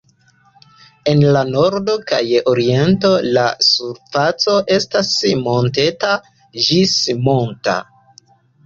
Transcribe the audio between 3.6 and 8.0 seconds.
surfaco estas monteta ĝis monta.